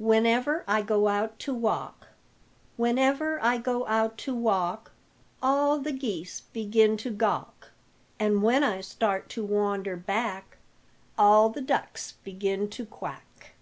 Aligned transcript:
WHENEVER 0.00 0.64
I 0.66 0.82
GO 0.82 1.06
OUT 1.06 1.38
TO 1.38 1.54
WALK 1.54 2.08
Whenever 2.76 3.40
I 3.40 3.56
go 3.56 3.86
out 3.86 4.18
to 4.18 4.34
walk, 4.34 4.90
All 5.40 5.78
the 5.78 5.92
geese 5.92 6.40
begin 6.52 6.96
to 6.96 7.10
gawk; 7.12 7.70
And 8.18 8.42
when 8.42 8.64
I 8.64 8.80
start 8.80 9.28
to 9.28 9.44
wander 9.44 9.94
back, 9.96 10.56
All 11.16 11.50
the 11.50 11.60
ducks 11.60 12.14
begin 12.24 12.68
to 12.70 12.84
quack. 12.84 13.52